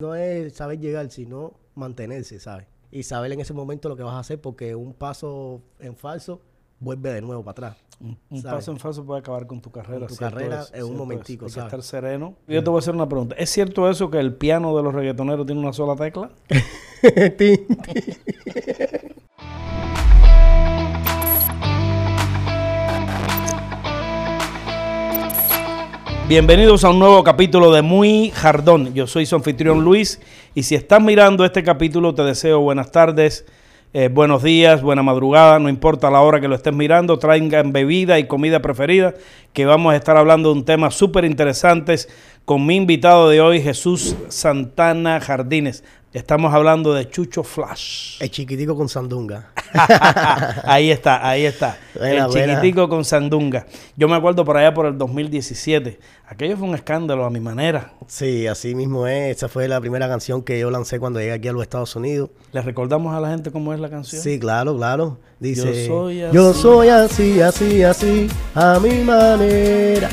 [0.00, 2.68] No es saber llegar, sino mantenerse, ¿sabes?
[2.92, 6.40] Y saber en ese momento lo que vas a hacer, porque un paso en falso
[6.78, 7.84] vuelve de nuevo para atrás.
[7.98, 10.06] Un, paso en falso puede acabar con tu carrera.
[10.06, 11.56] tu carrera es, en un momentico, es.
[11.56, 12.36] Hay que estar sereno.
[12.46, 13.34] Yo te voy a hacer una pregunta.
[13.34, 16.30] ¿Es cierto eso que el piano de los reggaetoneros tiene una sola tecla?
[26.28, 28.92] Bienvenidos a un nuevo capítulo de Muy Jardón.
[28.92, 30.20] Yo soy su anfitrión Luis
[30.54, 33.46] y si estás mirando este capítulo te deseo buenas tardes,
[33.94, 38.18] eh, buenos días, buena madrugada, no importa la hora que lo estés mirando, traigan bebida
[38.18, 39.14] y comida preferida,
[39.54, 41.96] que vamos a estar hablando de un tema súper interesante
[42.44, 45.82] con mi invitado de hoy, Jesús Santana Jardines.
[46.12, 48.16] Estamos hablando de Chucho Flash.
[48.22, 49.50] El chiquitico con sandunga.
[50.64, 51.76] ahí está, ahí está.
[51.94, 52.54] Buena, el buena.
[52.54, 53.66] chiquitico con Sandunga.
[53.94, 55.98] Yo me acuerdo por allá por el 2017.
[56.26, 57.92] Aquello fue un escándalo a mi manera.
[58.06, 59.36] Sí, así mismo es.
[59.36, 62.30] Esa fue la primera canción que yo lancé cuando llegué aquí a los Estados Unidos.
[62.52, 64.22] ¿Le recordamos a la gente cómo es la canción?
[64.22, 65.18] Sí, claro, claro.
[65.38, 66.34] Dice, Yo soy así.
[66.34, 70.08] yo soy así, así, así, a mi manera.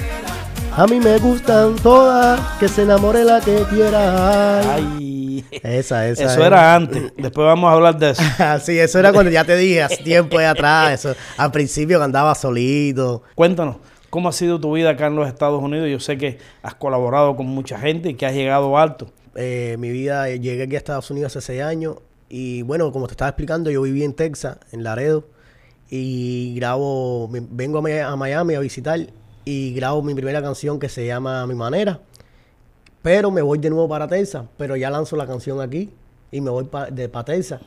[0.76, 4.74] A mí me gustan todas, que se enamore la que quiera.
[4.74, 5.25] Ay.
[5.52, 6.24] Esa, esa.
[6.26, 6.46] Eso es.
[6.46, 7.12] era antes.
[7.18, 8.24] Después vamos a hablar de eso.
[8.64, 10.94] sí, eso era cuando ya te dije, hace tiempo de atrás.
[10.94, 13.24] Eso, al principio que andaba solito.
[13.36, 13.78] Cuéntanos,
[14.10, 15.90] ¿cómo ha sido tu vida acá en los Estados Unidos?
[15.90, 19.12] Yo sé que has colaborado con mucha gente y que has llegado alto.
[19.36, 21.96] Eh, mi vida, eh, llegué aquí a Estados Unidos hace seis años.
[22.30, 25.28] Y bueno, como te estaba explicando, yo viví en Texas, en Laredo.
[25.90, 29.00] Y grabo, vengo a Mi- a Miami a visitar
[29.46, 32.00] y grabo mi primera canción que se llama Mi Manera.
[33.06, 35.92] Pero me voy de nuevo para Texas, pero ya lanzo la canción aquí
[36.32, 37.62] y me voy pa- de para Texas.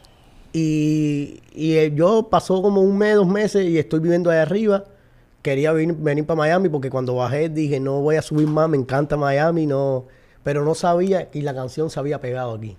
[0.52, 4.82] Y, y, eh, yo pasó como un mes, dos meses y estoy viviendo ahí arriba.
[5.40, 8.76] Quería venir, venir para Miami porque cuando bajé dije no voy a subir más, me
[8.78, 10.06] encanta Miami, no,
[10.42, 12.76] pero no sabía que la canción se había pegado aquí.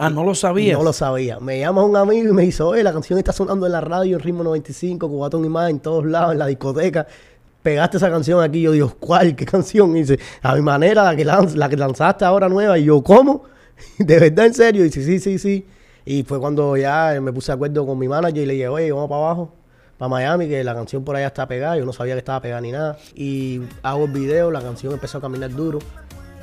[0.00, 0.78] Ah, no lo sabías.
[0.78, 1.40] No lo sabía.
[1.40, 4.18] Me llama un amigo y me dice, oye, la canción está sonando en la radio,
[4.18, 7.08] en Ritmo 95, Cubatón y más, en todos lados, en la discoteca.
[7.62, 8.62] Pegaste esa canción aquí.
[8.62, 9.34] Yo digo, ¿cuál?
[9.36, 9.96] ¿Qué canción?
[9.96, 12.78] Y dice, a mi manera, la que, lanz- la que lanzaste ahora nueva.
[12.78, 13.44] Y yo, ¿cómo?
[13.98, 14.82] ¿De verdad, en serio?
[14.84, 15.66] Dice, sí, sí, sí.
[16.04, 18.90] Y fue cuando ya me puse de acuerdo con mi manager y le dije, oye,
[18.92, 19.52] vamos para abajo,
[19.98, 21.76] para Miami, que la canción por allá está pegada.
[21.76, 22.96] Yo no sabía que estaba pegada ni nada.
[23.14, 25.80] Y hago el video, la canción empezó a caminar duro.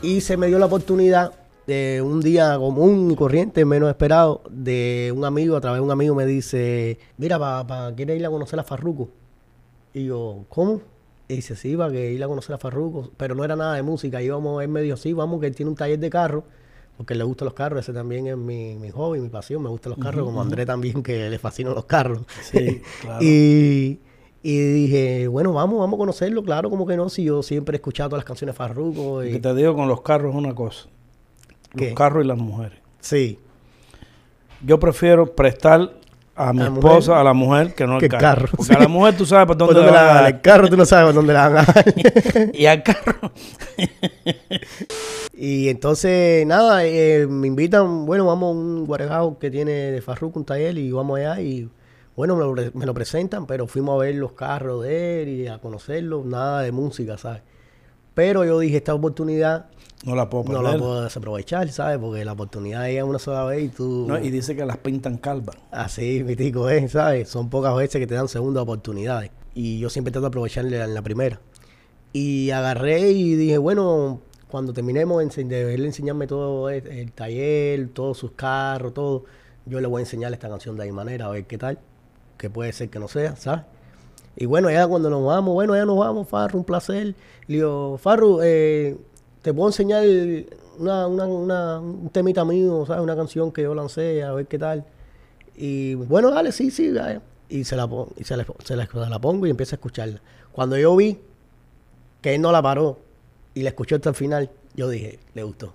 [0.03, 1.31] Y se me dio la oportunidad
[1.65, 5.89] de un día común y corriente, menos esperado, de un amigo, a través de un
[5.91, 9.09] amigo me dice, mira, para pa, ¿quieres ir a conocer a Farruko?
[9.93, 10.81] Y yo, ¿cómo?
[11.27, 13.09] Y dice, sí, para que ir a conocer a Farruko.
[13.17, 14.21] Pero no era nada de música.
[14.21, 16.43] Íbamos, él me dijo, sí, vamos, que él tiene un taller de carro,
[16.97, 17.79] porque le gustan los carros.
[17.79, 19.63] Ese también es mi, mi hobby, mi pasión.
[19.63, 22.21] Me gustan los carros, como André también, que le fascinan los carros.
[22.43, 23.19] Sí, claro.
[23.23, 23.99] y,
[24.43, 26.43] y dije, bueno, vamos, vamos a conocerlo.
[26.43, 29.21] Claro, como que no, si yo siempre he escuchado todas las canciones de Farruko.
[29.21, 30.87] Que Y, te digo con los carros es una cosa.
[31.75, 31.87] ¿Qué?
[31.87, 32.77] Los carros y las mujeres.
[32.99, 33.39] sí.
[34.65, 35.91] Yo prefiero prestar
[36.35, 37.21] a mi ¿A la esposa, mujer?
[37.21, 38.19] a la mujer, que no al carro.
[38.19, 38.73] carro, Porque sí.
[38.75, 40.27] a la mujer tú sabes por ¿Por dónde, la van a dar?
[40.27, 41.85] El carro tú no sabes por dónde la van a dar.
[42.53, 43.31] Y al carro.
[45.33, 50.39] y entonces, nada, eh, me invitan, bueno, vamos a un guarejao que tiene de Farruko,
[50.39, 51.69] un taller, y vamos allá y,
[52.15, 55.47] bueno, me lo, me lo presentan, pero fuimos a ver los carros de él y
[55.47, 57.41] a conocerlo, nada de música, ¿sabes?
[58.15, 59.67] Pero yo dije, esta oportunidad
[60.05, 61.99] No la puedo no la puedo desaprovechar, ¿sabes?
[61.99, 64.05] Porque la oportunidad es una sola vez y tú...
[64.07, 65.57] No, y dice que las pintan calvas.
[65.69, 67.29] Así, mi tico, es, ¿sabes?
[67.29, 69.31] Son pocas veces que te dan segunda oportunidades.
[69.53, 71.41] Y yo siempre trato de aprovecharle en la primera.
[72.13, 78.17] Y agarré y dije, bueno, cuando terminemos de él enseñarme todo el, el taller, todos
[78.17, 79.25] sus carros, todo,
[79.65, 81.79] yo le voy a enseñar esta canción de ahí manera, a ver qué tal.
[82.37, 83.63] Que puede ser que no sea, ¿sabes?
[84.37, 87.15] Y bueno, ya cuando nos vamos, bueno, ya nos vamos, Farru, un placer.
[87.47, 88.97] Le digo, Farru, eh,
[89.41, 90.03] te puedo enseñar
[90.77, 93.01] una, una, una- un temita mío, ¿sabes?
[93.01, 94.83] Una canción que yo lancé, a ver qué tal.
[95.55, 97.21] Y bueno, dale, sí, sí, dale.
[97.47, 97.87] Y se la,
[98.17, 100.19] y se la, se la- se la pongo y empiezo a escucharla.
[100.51, 101.19] Cuando yo vi
[102.21, 102.97] que él no la paró
[103.53, 105.73] y la escuchó hasta el final, yo dije, le gustó.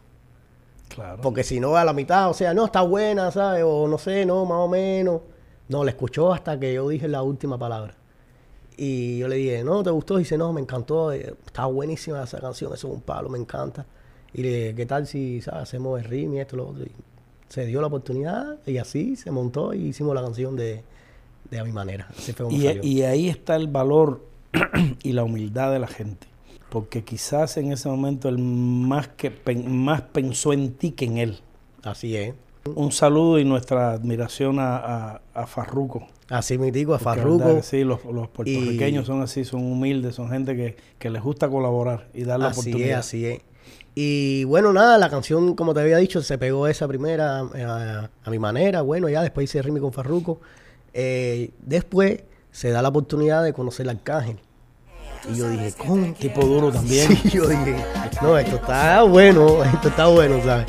[0.88, 1.22] Claro.
[1.22, 3.62] Porque si no a la mitad, o sea, no, está buena, ¿sabes?
[3.64, 5.20] O no sé, no, más o menos.
[5.68, 7.94] No, la escuchó hasta que yo dije la última palabra.
[8.76, 10.16] Y yo le dije, no, ¿te gustó?
[10.16, 13.38] Y dice, no, me encantó, eh, está buenísima esa canción, eso es un palo, me
[13.38, 13.84] encanta.
[14.32, 15.62] Y le dije, ¿qué tal si ¿sabes?
[15.62, 16.84] hacemos el ritmo y esto y lo otro?
[16.84, 16.92] Y
[17.48, 20.82] se dio la oportunidad y así se montó y hicimos la canción de,
[21.50, 22.06] de A Mi Manera.
[22.16, 22.82] Así fue como Y, salió.
[22.82, 24.24] y ahí está el valor
[25.02, 26.28] y la humildad de la gente.
[26.70, 29.32] Porque quizás en ese momento el más que
[29.66, 31.40] más pensó en ti que en él.
[31.82, 32.34] Así es.
[32.76, 36.06] Un saludo y nuestra admiración a, a, a Farruko.
[36.28, 37.38] Así mi tico, a Porque, Farruko.
[37.44, 41.22] verdad que Sí, los, los puertorriqueños son así, son humildes, son gente que, que les
[41.22, 42.98] gusta colaborar y dar la Así es, oportunidad.
[43.00, 43.40] así es.
[43.94, 48.10] Y bueno, nada, la canción, como te había dicho, se pegó esa primera eh, a,
[48.24, 48.82] a mi manera.
[48.82, 50.40] Bueno, ya después hice Rimi con Farruko.
[50.94, 52.20] Eh, después
[52.52, 54.38] se da la oportunidad de conocer al Arcángel.
[55.30, 56.14] Y yo dije, ¿cómo?
[56.14, 57.08] Tipo duro también.
[57.22, 57.76] Sí, yo dije,
[58.22, 60.66] no, esto está bueno, esto está bueno, ¿sabes?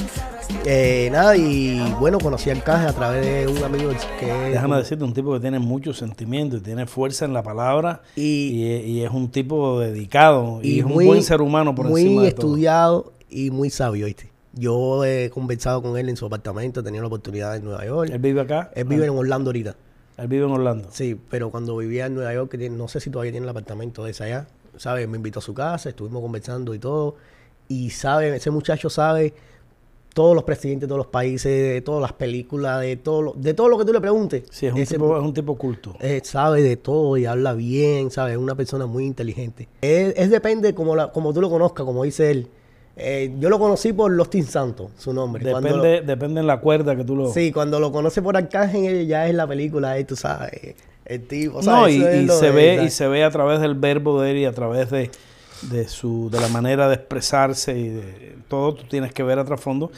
[0.66, 4.26] Eh, nada, y bueno, conocí al Arcángel a través de un amigo que...
[4.26, 8.22] Déjame decirte, un tipo que tiene mucho sentimiento y tiene fuerza en la palabra y,
[8.22, 12.02] Y- y es un tipo dedicado y, es muy- un buen ser humano por muy
[12.02, 12.48] encima de todo.
[12.48, 14.30] estudiado y muy sabio, ¿viste?
[14.54, 18.10] Yo he conversado con él en su apartamento, he tenido la oportunidad en Nueva York.
[18.14, 18.70] Él vive acá.
[18.76, 19.76] Él vive en Orlando ahorita.
[20.18, 20.90] Él vive en Orlando.
[20.92, 24.12] Sí, pero cuando vivía en Nueva York, no sé si todavía tiene el apartamento de
[24.12, 25.08] ese allá, ¿sabes?
[25.08, 27.16] Me invitó a su casa, estuvimos conversando y todo.
[27.70, 29.34] Y sabe, ese muchacho sabe
[30.14, 33.54] todos los presidentes de todos los países, de todas las películas, de todo lo, de
[33.54, 34.44] todo lo que tú le preguntes.
[34.52, 35.96] Sí, es un, Ese tipo, es un tipo culto.
[36.00, 38.34] eh, sabe de todo y habla bien, ¿sabes?
[38.34, 39.68] Es una persona muy inteligente.
[39.82, 42.48] Es, es depende como, la, como tú lo conozcas, como dice él.
[42.98, 45.50] Eh, yo lo conocí por Los Team Santos, su nombre.
[45.50, 47.32] Cuando lo- Depende, depende en la cuerda que tú lo...
[47.32, 50.76] sí, cuando lo conoce por Arcángel, ya es la película, ahí tú sabes.
[51.06, 51.96] El tipo, No, ¿sabes?
[51.96, 54.38] y, es y se de- ve, y se ve a través del verbo de él
[54.40, 55.10] y a través de,
[55.64, 59.46] de su de la manera de expresarse y de todo, tú tienes que ver a
[59.46, 59.92] trasfondo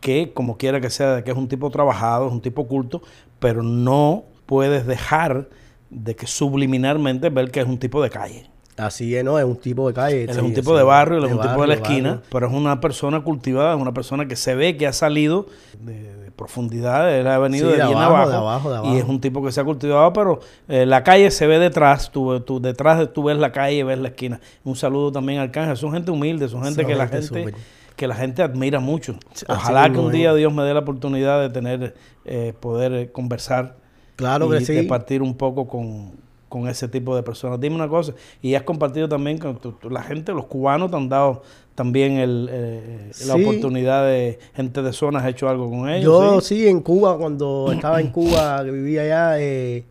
[0.00, 3.02] que como quiera que sea, que es un tipo trabajado, es un tipo culto,
[3.38, 5.48] pero no puedes dejar
[5.90, 8.50] de que subliminarmente ver que es un tipo de calle.
[8.80, 9.38] Así es, ¿no?
[9.38, 10.24] Es un tipo de calle.
[10.24, 12.08] Él es sí, un tipo sí, de barrio, él es un tipo de la esquina,
[12.10, 12.24] barrio.
[12.30, 15.46] pero es una persona cultivada, es una persona que se ve que ha salido
[15.80, 18.76] de, de profundidad, él ha venido Sí, de, de bien abajo, abajo, de abajo, de
[18.78, 18.94] abajo.
[18.94, 22.10] y es un tipo que se ha cultivado, pero eh, la calle se ve detrás,
[22.10, 24.40] tú, tú- detrás de tú ves la calle, ves la esquina.
[24.64, 27.52] Un saludo también al Arcángel, son gente humilde, son gente que la gente
[27.96, 29.16] que la gente admira mucho.
[29.46, 30.32] Ojalá así que un día.
[30.32, 31.94] Dios me dé la oportunidad de tener,
[32.24, 33.76] eh, poder eh, conversar
[34.16, 34.72] Claro y que sí.
[34.72, 36.12] de partir un poco con,
[36.50, 37.58] con ese tipo de personas.
[37.58, 38.12] Dime una cosa,
[38.42, 41.40] y has compartido también con tu- tu- la gente, los cubanos te han dado
[41.74, 43.42] también el, eh, la Sí.
[43.42, 46.04] oportunidad de gente de zona, has hecho algo con ellos.
[46.04, 46.56] Yo ¿sí?
[46.56, 49.84] sí, en Cuba, cuando estaba en Cuba, que vivía allá, eh,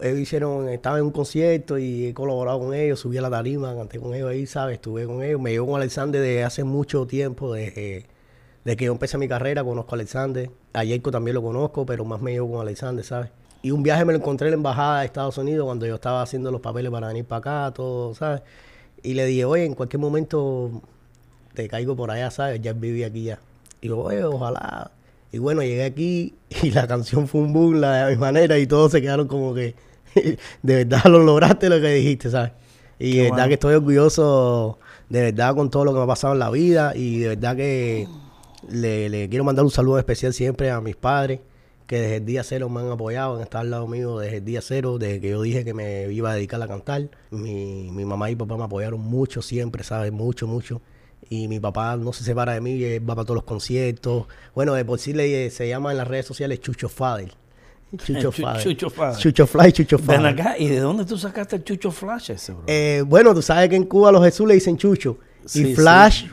[0.00, 3.74] ellos hicieron, estaba en un concierto y he colaborado con ellos, subí a la tarima,
[3.76, 4.76] canté con ellos ahí, ¿sabes?
[4.76, 5.40] Estuve con ellos.
[5.40, 8.06] Me llevo con Alexander de hace mucho tiempo, desde,
[8.64, 10.50] desde que yo empecé mi carrera, conozco a Alexander.
[10.72, 13.30] A Jacob también lo conozco, pero más me llevo con Alexander, ¿sabes?
[13.62, 16.22] Y un viaje me lo encontré en la embajada de Estados Unidos cuando yo estaba
[16.22, 18.42] haciendo los papeles para venir para acá, todo, ¿sabes?
[19.02, 20.70] Y le dije, oye, en cualquier momento
[21.54, 22.60] te caigo por allá, ¿sabes?
[22.62, 23.38] Ya viví aquí ya.
[23.80, 24.90] Y yo, oye, ojalá.
[25.32, 28.66] Y bueno, llegué aquí y la canción fue un boom, la de mi manera, y
[28.66, 29.74] todos se quedaron como que,
[30.62, 32.52] de verdad lo lograste lo que dijiste, ¿sabes?
[32.98, 33.48] Y Qué de verdad bueno.
[33.48, 34.78] que estoy orgulloso,
[35.08, 37.56] de verdad, con todo lo que me ha pasado en la vida, y de verdad
[37.56, 38.08] que
[38.68, 41.40] le, le quiero mandar un saludo especial siempre a mis padres,
[41.90, 44.44] que desde el día cero me han apoyado, han estado al lado mío desde el
[44.44, 47.08] día cero, desde que yo dije que me iba a dedicar a cantar.
[47.30, 50.12] Mi, mi mamá y papá me apoyaron mucho siempre, ¿sabes?
[50.12, 50.80] Mucho, mucho.
[51.28, 54.26] Y mi papá no se separa de mí, él va para todos los conciertos.
[54.54, 57.32] Bueno, de por sí le, se llama en las redes sociales Chucho Fader.
[57.96, 58.62] Chucho Chu- Fader.
[58.62, 59.16] Chucho Fader.
[59.16, 62.62] Chucho Fly, Chucho acá, ¿y de dónde tú sacaste el chucho flash ese, bro?
[62.68, 65.18] Eh, bueno, tú sabes que en Cuba los Jesús le dicen Chucho.
[65.44, 66.26] Sí, y Flash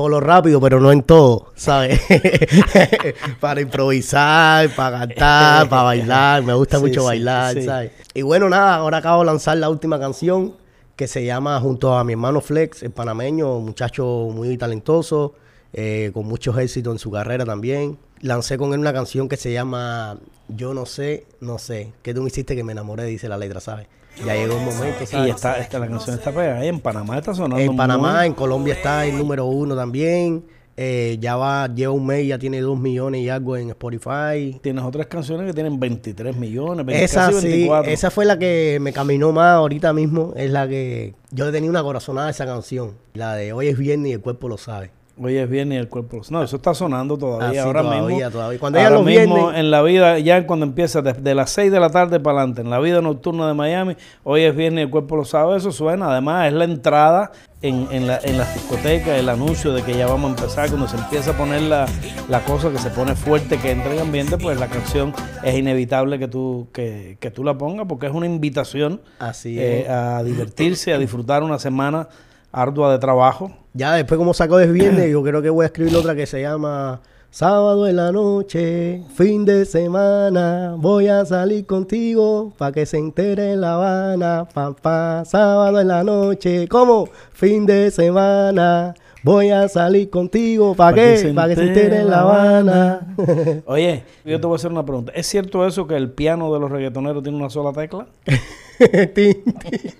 [0.00, 2.00] por lo rápido, pero no en todo, ¿sabes?
[3.40, 6.42] para improvisar, para cantar, para bailar.
[6.42, 7.62] Me gusta Sí, mucho sí, bailar, sí.
[7.64, 7.92] ¿sabes?
[8.14, 10.54] Y bueno, nada, ahora acabo de lanzar la última canción
[10.96, 15.34] que se llama junto a mi hermano Flex, el panameño, un muchacho muy talentoso,
[15.72, 17.98] eh, con muchos éxitos en su carrera también.
[18.22, 21.92] Lancé con él una canción que se llama Yo no sé, no sé.
[22.02, 23.86] Que tú me hiciste que me enamoré, dice la letra, ¿sabes?
[24.26, 25.28] Ya llegó un momento, ¿sabes?
[25.28, 28.26] y está, esta, la canción está pegada ahí en Panamá, está sonando En Panamá, muy-
[28.26, 30.44] en Colombia está el número uno también.
[30.76, 34.58] Eh, ya va, lleva un mes, ya tiene dos millones y algo en Spotify.
[34.62, 37.92] Tienes otras canciones que tienen 23 millones, 20, Esa casi sí, 24.
[37.92, 40.32] esa fue la que me caminó más ahorita mismo.
[40.36, 42.94] Es la que yo tenía una corazonada esa canción.
[43.14, 44.90] La de hoy es viernes y el cuerpo lo sabe.
[45.22, 46.20] Hoy es viernes y el cuerpo.
[46.30, 47.48] No, eso está sonando todavía.
[47.48, 48.30] Ah, sí, ahora todavía, mismo.
[48.30, 48.58] todavía.
[48.58, 51.78] Cuando ahora los mismo viernes- en la vida, ya cuando empieza desde las 6 de
[51.80, 54.90] la tarde para adelante, en la vida nocturna de Miami, hoy es viernes y el
[54.90, 55.56] cuerpo lo sabe.
[55.58, 56.10] Eso suena.
[56.10, 60.06] Además, es la entrada en, en, la, en las discotecas, el anuncio de que ya
[60.06, 60.68] vamos a empezar.
[60.68, 61.86] Cuando se empieza a poner la,
[62.30, 65.12] la cosa que se pone fuerte, que entra en ambiente, pues la canción
[65.44, 69.86] es inevitable que tú, que, que tú la pongas porque es una invitación Así eh,
[69.86, 72.08] a divertirse, a disfrutar una semana
[72.52, 73.52] ardua de trabajo.
[73.72, 76.42] Ya después como saco de viernes, yo creo que voy a escribir otra que se
[76.42, 77.00] llama
[77.32, 83.52] Sábado en la noche, fin de semana, voy a salir contigo pa' que se entere
[83.52, 87.08] en La Habana, papá, sábado en la noche, ¿cómo?
[87.32, 91.32] Fin de semana, voy a salir contigo, ¿pa' Pa' qué?
[91.32, 93.14] Pa' que se entere en La Habana.
[93.66, 95.12] Oye, yo te voy a hacer una pregunta.
[95.14, 98.08] ¿Es cierto eso que el piano de los reggaetoneros tiene una sola tecla?
[99.14, 99.92] Tin, tin.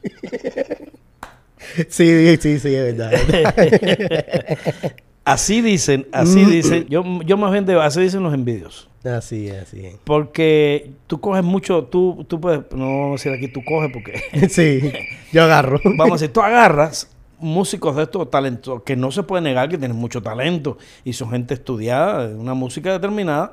[1.88, 3.12] Sí, sí, sí, es verdad.
[5.24, 6.86] Así dicen, así dicen.
[6.88, 8.88] Yo, yo más bien así dicen los envidiosos.
[9.04, 9.96] Así es, así es.
[10.02, 14.20] Porque tú coges mucho, tú, tú puedes, no vamos a decir aquí tú coges porque,
[14.48, 14.92] Sí,
[15.32, 15.78] yo agarro.
[15.84, 19.78] vamos a decir, tú agarras músicos de estos talentos, que no se puede negar que
[19.78, 23.52] tienen mucho talento y son gente estudiada, de una música determinada,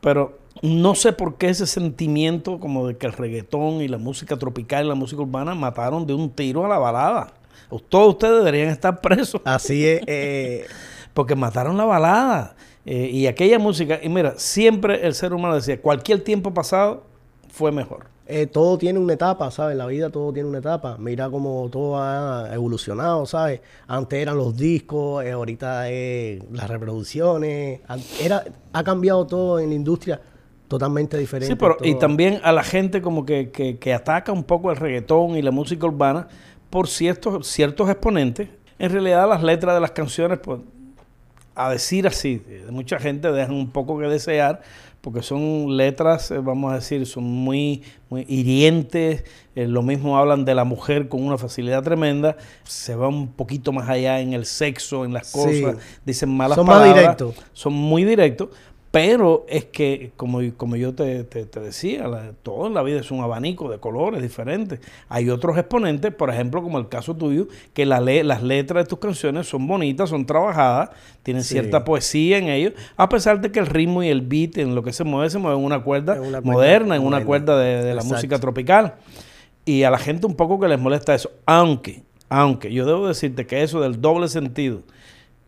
[0.00, 4.36] pero no sé por qué ese sentimiento como de que el reggaetón y la música
[4.36, 7.34] tropical y la música urbana mataron de un tiro a la balada.
[7.88, 10.02] Todos ustedes deberían estar presos Así es.
[10.06, 10.66] eh,
[11.14, 12.54] porque mataron la balada.
[12.86, 17.02] Eh, y aquella música, y mira, siempre el ser humano decía, cualquier tiempo pasado
[17.48, 18.06] fue mejor.
[18.26, 19.76] eh, todo tiene una etapa, ¿sabes?
[19.76, 20.96] La vida todo tiene una etapa.
[20.98, 23.60] Mira cómo todo ha evolucionado, ¿sabes?
[23.88, 27.80] Antes eran los discos, eh, ahorita es las reproducciones.
[28.22, 30.20] Era, ha cambiado todo en la industria
[30.68, 31.52] totalmente diferente.
[31.52, 34.76] Sí, pero y también a la gente como que, que- que ataca un poco el
[34.76, 36.28] reggaetón y la música urbana
[36.70, 38.48] por ciertos, ciertos exponentes.
[38.78, 40.60] En realidad las letras de las canciones, pues,
[41.54, 44.62] a decir así, mucha gente dejan un poco que desear,
[45.02, 49.24] porque son letras, eh, vamos a decir, son muy, muy hirientes,
[49.54, 53.72] eh, lo mismo hablan de la mujer con una facilidad tremenda, se va un poquito
[53.72, 55.62] más allá en el sexo, en las Sí.
[55.62, 57.34] cosas, dicen malas Son más palabras, directos.
[57.52, 58.50] son muy directos,
[58.90, 62.98] pero es que, como, como yo te, te- te decía, la- todo en la vida
[62.98, 64.80] es un abanico de colores diferentes.
[65.08, 68.88] Hay otros exponentes, por ejemplo, como el caso tuyo, que la le- las letras de
[68.88, 70.90] tus canciones son bonitas, son trabajadas,
[71.22, 71.50] tienen Sí.
[71.50, 74.82] cierta poesía en ellos, a pesar de que el ritmo y el beat en lo
[74.82, 77.58] que se mueve, se mueve en una cuerda En una cuerda moderna, en una cuerda
[77.60, 78.94] de, de la música tropical.
[79.64, 83.46] Y a la gente un poco que les molesta eso, aunque, aunque yo debo decirte
[83.46, 84.82] que eso del doble sentido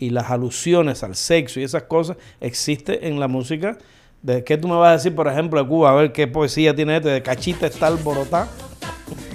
[0.03, 3.79] y las alusiones al sexo y esas cosas existe en la música.
[4.21, 5.93] ¿De qué tú me vas a decir, por ejemplo, de Cuba?
[5.93, 8.49] A ver qué poesía tiene este, de cachita está alborotada.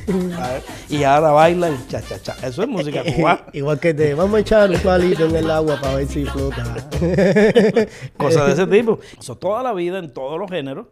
[0.38, 2.36] A ver, y ahora baila el cha cha cha.
[2.46, 3.46] Eso es música cubana.
[3.54, 6.64] Igual que te vamos a echar un palito en el agua para ver si flota.
[8.18, 9.00] Cosas de ese tipo.
[9.18, 10.88] Eso, toda la vida, en todos los géneros,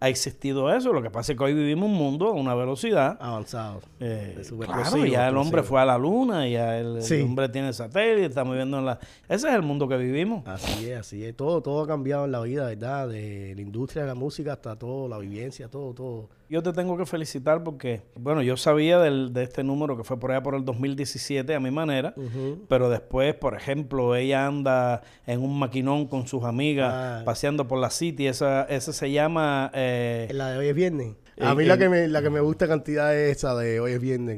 [0.00, 0.92] ha existido eso.
[0.92, 3.18] Lo que pasa es que hoy vivimos un mundo a una velocidad.
[3.20, 3.80] Avanzado.
[4.00, 8.52] eh, claro, ya el hombre fue a la luna, ya el, hombre tiene satélite, estamos
[8.52, 8.98] viviendo en la...
[9.28, 10.46] Ese es el mundo que vivimos.
[10.46, 11.36] Así es, así es.
[11.36, 13.08] Todo, todo ha cambiado en la vida, ¿verdad?
[13.08, 16.28] De la industria de la música hasta todo, la vivencia, todo, todo.
[16.48, 20.18] Yo te tengo que felicitar porque, bueno, yo sabía del- de este número que fue
[20.18, 22.12] por allá por el 2017 a mi manera,
[22.68, 27.22] pero después, por ejemplo, ella anda en un maquinón con sus amigas Ah.
[27.24, 29.70] paseando por la city, esa, esa se llama...
[29.74, 29.89] eh,
[30.32, 31.16] La de hoy es viernes.
[31.36, 33.80] Eh, A mí eh, la que me la que me gusta cantidad es esa de
[33.80, 34.36] hoy es viernes.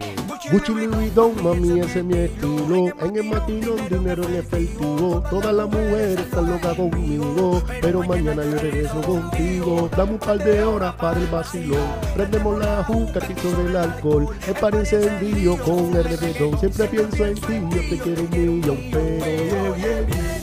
[0.53, 2.89] Gucci Louis Vuitton, mami, ese es mi estilo.
[3.01, 5.23] En el maquinón, dinero en efectivo.
[5.31, 7.63] Todas las mujeres están locas conmigo.
[7.81, 9.91] Pero mañana yo regreso contigo.
[9.97, 11.89] Dame un par de horas para el vacilón.
[12.15, 14.29] Prendemos la juca aquí sobre el alcohol.
[14.47, 16.59] Es para encendido con el reggaetón.
[16.59, 18.79] Siempre pienso en ti, yo te quiero un millón.
[18.93, 20.43] Pero hoy es viernes.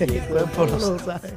[0.00, 1.34] Y el cuerpo lo sabe.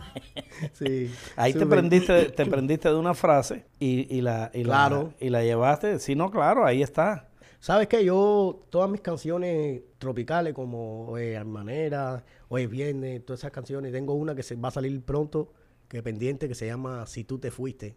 [0.74, 1.12] Sí.
[1.36, 4.74] ahí te prendiste, te prendiste de una frase y, y la, y, la-
[5.20, 6.00] y la llevaste.
[6.00, 7.28] Sí, no, claro, ahí está.
[7.60, 8.04] ¿Sabes qué?
[8.04, 14.34] Yo, todas mis canciones tropicales como Armanera, Hoy es Viernes, todas esas canciones, tengo una
[14.36, 15.52] que se va a salir pronto,
[15.88, 17.96] que pendiente, que se llama Si tú te fuiste.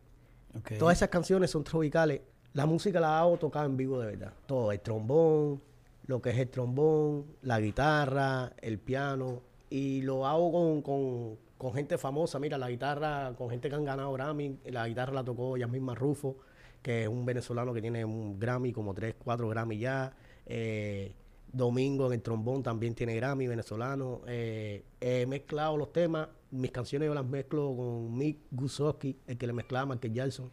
[0.78, 2.20] Todas esas canciones son tropicales.
[2.52, 4.32] La música la hago tocar en vivo de verdad.
[4.46, 5.60] Todo, el trombón,
[6.06, 9.40] lo que es el trombón, la guitarra, el piano.
[9.70, 12.38] Y lo hago con, con- con gente famosa.
[12.38, 14.58] Mira, la guitarra, con gente que han ganado Grammy.
[14.66, 16.36] La guitarra la tocó Yasmín Marrufo,
[16.82, 20.12] que es un venezolano que tiene un Grammy, como 3, 4 Grammy ya.
[20.44, 21.14] Eh,
[21.50, 24.20] Domingo en el trombón también tiene Grammy venezolano.
[24.26, 26.28] Eh, he mezclado los temas.
[26.50, 30.50] Mis canciones yo las mezclo con Mick Gusowski, el que le mezclaba a Michael Jackson.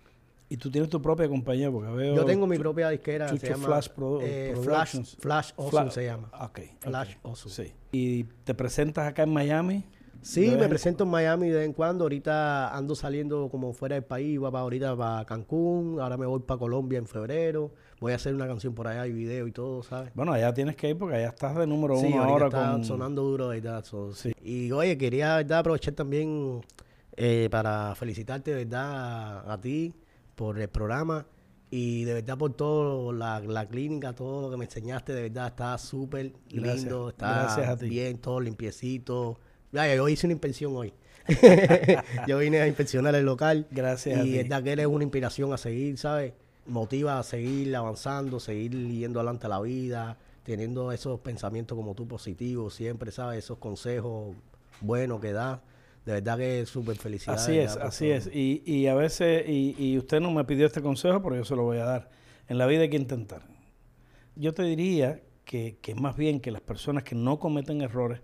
[0.48, 2.16] Y tú tienes tu propia compañía porque veo...
[2.16, 4.96] Yo tengo mi propia disquera, Chucho se llama Flash Produ- eh, Flash.
[5.20, 6.32] Flash Awesome Fla- se llama.
[6.42, 6.60] Ok.
[6.80, 7.26] Flash ok.
[7.26, 7.54] Awesome.
[7.56, 7.74] Sí.
[7.92, 9.84] ¿Y te presentas acá en Miami?
[10.22, 12.06] Sí, ¿De me en- presento en Miami de vez en cuando.
[12.06, 14.36] Ahorita ando saliendo como fuera del país.
[14.36, 16.00] Iba para ahorita para Cancún.
[16.00, 17.72] Ahora me voy para Colombia en febrero.
[18.00, 20.12] Voy a hacer una canción por allá y video y todo, ¿sabes?
[20.16, 22.72] Bueno, allá tienes que ir porque allá estás de número Sí, uno ahorita ahora está
[22.74, 22.84] con...
[22.86, 23.84] sonando duro, ¿verdad?
[23.84, 24.32] So, Sí.
[24.44, 25.60] Y oye, quería, ¿verdad?
[25.60, 26.62] Aprovechar también
[27.16, 29.48] eh, para felicitarte, ¿verdad?
[29.50, 29.94] A, a ti
[30.36, 31.26] por el programa
[31.70, 35.48] y de verdad por todo, la, la clínica, todo lo que me enseñaste, de verdad
[35.48, 36.82] está súper Gracias.
[36.84, 37.88] lindo, está Gracias a ti.
[37.90, 39.40] bien, todo limpiecito.
[39.72, 40.94] Vaya, yo hice una inspección hoy.
[42.28, 43.68] yo vine a inspeccionar el local.
[43.72, 46.34] Gracias Y es que eres una inspiración a seguir, ¿sabes?
[46.66, 52.08] Motiva a seguir avanzando, seguir yendo adelante a la vida, teniendo esos pensamientos como tú
[52.08, 53.40] positivos, siempre, ¿sabes?
[53.40, 54.36] Esos consejos
[54.82, 55.60] buenos que das.
[56.06, 57.36] De verdad que es súper felicidad.
[57.36, 58.28] Así es, así es.
[58.34, 61.56] Y, y a veces, y, y usted no me pidió este consejo, pero yo se
[61.56, 62.10] lo voy a dar.
[62.48, 63.44] En la vida hay que intentar.
[64.36, 68.22] Yo te diría que, que más bien que las personas que no cometen errores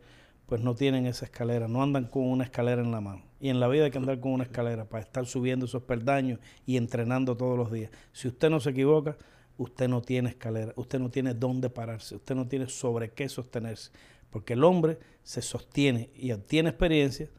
[0.48, 3.24] pues no tienen esa escalera, no andan con una escalera en la mano.
[3.40, 6.40] Y en la vida hay que andar con una escalera para estar subiendo esos peldaños
[6.66, 7.92] y entrenando todos los días.
[8.14, 9.18] Si usted no se equivoca,
[9.58, 13.92] usted no tiene escalera, usted no tiene dónde pararse, usted no tiene sobre qué sostenerse,
[14.30, 17.30] porque el hombre se sostiene y obtiene experiencia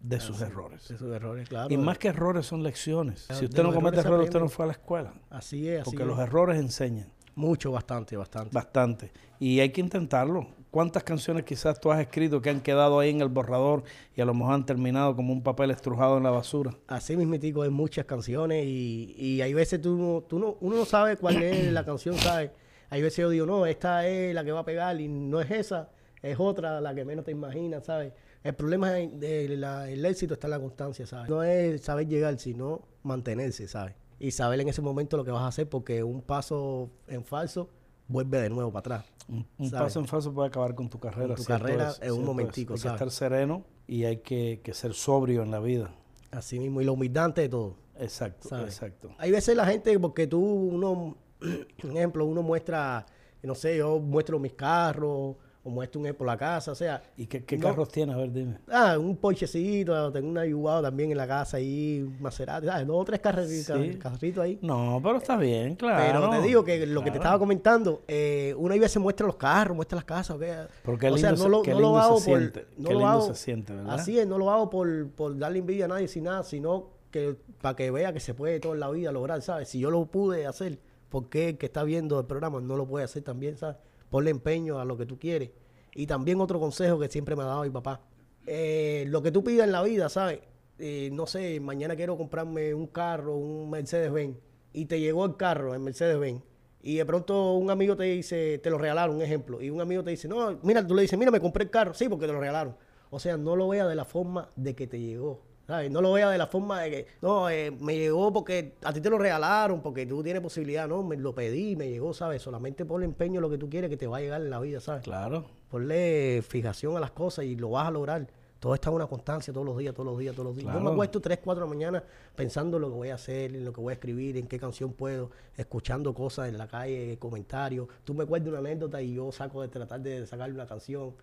[0.00, 0.88] de sus errores.
[0.88, 1.72] De sus errores, claro.
[1.72, 3.24] Y más que errores son lecciones.
[3.26, 5.14] Claro, Si usted no comete errores usted no fue a la escuela.
[5.30, 6.08] Así es, así Porque es.
[6.08, 8.54] los errores enseñan Mucho, bastante, bastante.
[8.54, 9.12] bastante.
[9.38, 10.48] Y hay que intentarlo.
[10.70, 13.82] ¿Cuántas canciones quizás tú has escrito que han quedado ahí en el borrador
[14.16, 16.76] y a lo mejor han terminado como un papel estrujado en la basura?
[16.86, 21.16] Así mismitico, hay muchas canciones y, y hay veces tú, tú no, uno no sabe
[21.16, 22.52] cuál es la canción, ¿sabes?
[22.88, 25.50] Hay veces yo digo, no, esta es la que va a pegar y no es
[25.50, 25.90] esa,
[26.22, 28.12] es otra, la que menos te imaginas, ¿sabes?
[28.44, 31.28] El problema es de la- el éxito está en la constancia, ¿sabes?
[31.28, 33.94] No es saber llegar, sino mantenerse, ¿sabes?
[34.20, 37.68] Y saber en ese momento lo que vas a hacer porque un paso en falso
[38.06, 39.12] vuelve de nuevo para atrás.
[39.30, 41.28] Un, paso en falso puede acabar con tu carrera.
[41.28, 44.74] Con tu carrera es, en un momentico, Hay que estar sereno y hay que, que
[44.74, 45.94] ser sobrio en la vida.
[46.32, 47.76] Así mismo, y la humildad ante todo.
[47.98, 48.74] Exacto, ¿sabes?
[48.74, 49.10] exacto.
[49.18, 53.06] Hay veces la gente, porque tú, uno, un ejemplo, uno muestra,
[53.42, 57.26] no sé, yo muestro mis carros, o muestro un ejemplo la casa, o sea, ¿Y
[57.26, 57.68] qué, qué No.
[57.68, 58.16] carros tienes?
[58.16, 58.58] A ver, dime.
[58.72, 62.86] ah, un porchecito, tengo una Yubao también en la casa ahí, un Maserati, ¿sabes?
[62.86, 63.98] Dos o tres carreritos, Sí.
[63.98, 64.58] carritos ahí.
[64.62, 66.20] No, pero está bien, claro.
[66.20, 69.36] Pero te digo que lo que te estaba comentando, eh, uno hay veces muestra los
[69.36, 70.42] carros, muestra las casas, ¿ok?
[70.82, 72.66] Porque o sea, lindo no se- lo, qué no lo lindo se hago por, siente,
[72.78, 73.94] no qué lo lindo hago, se siente, ¿verdad?
[73.94, 77.36] así es, no lo hago por, por darle envidia a nadie sin nada, sino que
[77.60, 79.68] para que vea que se puede toda la vida lograr, ¿sabes?
[79.68, 80.78] Si yo lo pude hacer,
[81.10, 83.76] ¿por qué el que está viendo el programa no lo puede hacer también, ¿sabes?
[84.10, 85.50] Ponle empeño a lo que tú quieres.
[85.94, 88.02] Y también otro consejo que siempre me ha dado mi papá.
[88.46, 90.40] Eh, lo que tú pidas en la vida, ¿sabes?
[90.78, 94.38] Eh, no sé, mañana quiero comprarme un carro, un Mercedes-Benz,
[94.72, 96.42] y te llegó el carro, el Mercedes-Benz,
[96.82, 100.02] y de pronto un amigo te dice, te lo regalaron, un ejemplo, y un amigo
[100.02, 102.32] te dice, no, mira, tú le dices, mira, me compré el carro, sí, porque te
[102.32, 102.76] lo regalaron.
[103.10, 105.42] O sea, no lo veas de la forma de que te llegó.
[105.70, 105.90] ¿Sabes?
[105.90, 109.00] No lo veas de la forma de que, no, eh, me llegó porque a ti
[109.00, 112.42] te lo regalaron, porque tú tienes posibilidad, no, me lo pedí, me llegó, ¿sabes?
[112.42, 114.58] Solamente ponle empeño en lo que tú quieres que te va a llegar en la
[114.58, 115.04] vida, ¿sabes?
[115.04, 115.44] Claro.
[115.70, 118.26] Ponle fijación a las cosas y lo vas a lograr.
[118.58, 120.74] Todo está en una constancia todos los días, todos los días, todos los días.
[120.74, 122.04] Yo me acuesto 3, 4 de la mañana
[122.34, 124.58] pensando en lo que voy a hacer, en lo que voy a escribir, en qué
[124.58, 127.86] canción puedo, escuchando cosas en la calle, comentarios.
[128.02, 131.14] Tú me cuentas una anécdota y yo saco de tratar de sacarle una canción.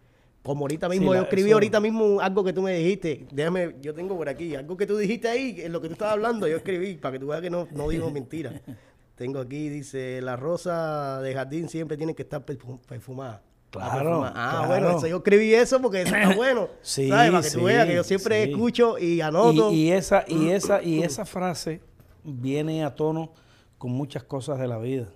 [0.44, 3.28] Como ahorita mismo, la- yo escribí eso- ahorita mismo algo que tú me dijiste.
[3.32, 6.14] Déjame, yo tengo por aquí, algo que tú dijiste ahí, en lo que tú estabas
[6.14, 8.54] hablando, yo escribí, para que tú veas que no, no digo mentira.
[9.16, 13.42] Tengo aquí, dice, la rosa de jardín siempre tiene que estar perfu- perfumada.
[13.72, 14.24] Claro.
[14.24, 14.68] Ah, claro.
[14.68, 16.70] bueno, eso yo escribí eso porque eso está bueno.
[16.82, 17.32] Sí, ¿sabes?
[17.32, 18.52] Para que tú veas que yo siempre sí.
[18.52, 19.72] escucho y anoto.
[19.74, 21.82] Y, y esa, y, esa, y esa frase
[22.24, 23.34] viene a tono
[23.78, 25.10] con muchas cosas de la vida.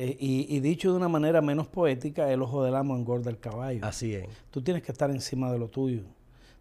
[0.00, 3.38] Eh, y, y dicho de una manera menos poética, el ojo del amo engorda el
[3.38, 3.80] caballo.
[3.84, 4.28] Así es.
[4.52, 6.02] Tú tienes que estar encima de lo tuyo.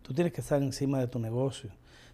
[0.02, 1.70] Tú tienes que estar encima de tu negocio.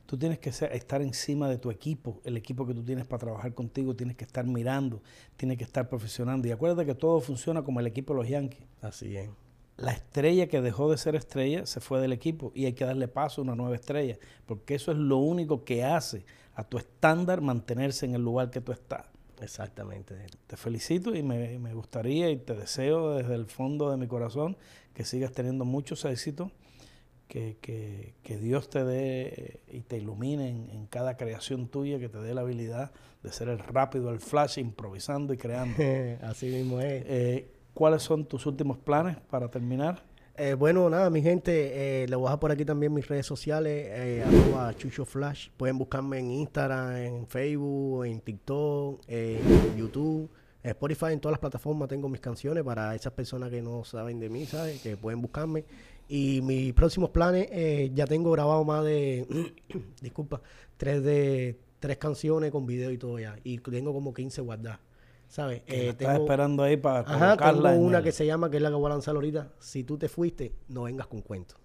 [0.06, 3.20] Tú tienes que ser- estar encima de tu equipo, el equipo que tú tienes para
[3.20, 3.96] trabajar contigo.
[3.96, 5.02] Tienes que estar mirando,
[5.38, 6.46] tienes que estar profesionando.
[6.48, 8.66] Y acuérdate que todo funciona como el equipo de los Yankees.
[8.82, 9.30] Así es.
[9.78, 13.08] La estrella que dejó de ser estrella se fue del equipo y hay que darle
[13.08, 17.42] paso a una nueva estrella, porque eso es lo único que hace a tu estándar
[17.42, 19.06] mantenerse en el lugar que tú estás.
[19.42, 20.16] Exactamente.
[20.48, 24.58] Te felicito y me, me gustaría y te deseo desde el fondo de mi corazón
[24.94, 26.52] que sigas teniendo muchos éxitos,
[27.28, 32.10] que, que- que Dios te dé y te ilumine en, en cada creación tuya, que
[32.10, 32.92] te dé la habilidad
[33.24, 35.78] de ser el rápido, el flash, improvisando y creando.
[36.24, 37.04] Así mismo es.
[37.08, 40.04] Eh, ¿Cuáles son tus últimos planes para terminar?
[40.36, 43.26] Eh, bueno, nada, mi gente, eh, le voy a dejar por aquí también mis redes
[43.26, 45.50] sociales, eh, arroba Chucho Flash.
[45.56, 50.32] Pueden buscarme en Instagram, en Facebook, en TikTok, en YouTube,
[50.64, 54.20] en Spotify, en todas las plataformas tengo mis canciones para esas personas que no saben
[54.20, 54.82] de mí, ¿sabes?
[54.82, 55.66] Que pueden buscarme.
[56.08, 59.54] Y mis próximos planes, eh, ya tengo grabado más de,
[60.02, 60.42] disculpa,
[60.78, 63.36] tres de tres canciones con video y todo ya.
[63.44, 64.80] Y tengo como 15 guardadas,
[65.34, 65.64] ¿sabes?
[65.68, 68.64] La Eh, estás esperando ahí para Ajá, tengo una el- que se llama, que es
[68.64, 69.52] la que voy a lanzar ahorita.
[69.60, 71.58] Si tú te fuiste, no vengas con cuentos.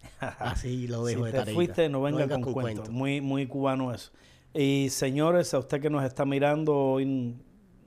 [0.38, 1.54] Así lo dejo si de te tareita.
[1.56, 2.62] fuiste, no venga vengas con, cuento.
[2.82, 2.90] cuentos.
[2.90, 4.12] Muy, muy cubano eso.
[4.54, 7.36] Y señores, a usted que nos está mirando, hoy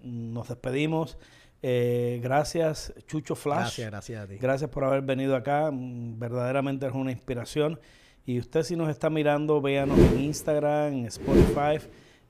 [0.03, 1.17] nos despedimos.
[1.61, 3.79] Eh, gracias, Chucho Flash.
[3.79, 4.37] Gracias, gracias a ti.
[4.37, 5.71] Gracias por haber venido acá.
[5.71, 7.79] Mm, Verdaderamente es una inspiración.
[8.25, 11.79] Y usted si nos está mirando, véanos en Instagram, en Spotify,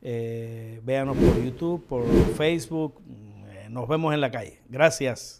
[0.02, 3.02] eh, véanos por YouTube, por Facebook.
[3.50, 4.62] Eh, nos vemos en la calle.
[4.70, 5.39] Gracias.